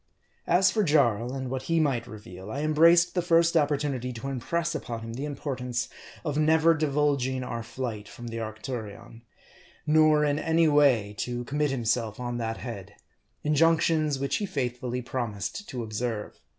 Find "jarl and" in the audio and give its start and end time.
0.81-1.51